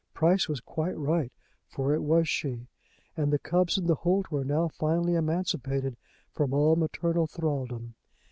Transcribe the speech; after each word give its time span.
Price 0.15 0.49
was 0.49 0.61
quite 0.61 0.97
right, 0.97 1.31
for 1.67 1.93
it 1.93 2.01
was 2.01 2.27
she, 2.27 2.65
and 3.15 3.31
the 3.31 3.37
cubs 3.37 3.77
in 3.77 3.85
the 3.85 3.93
holt 3.93 4.31
were 4.31 4.43
now 4.43 4.67
finally 4.67 5.13
emancipated 5.13 5.95
from 6.31 6.55
all 6.55 6.75
maternal 6.75 7.27
thraldom. 7.27 7.93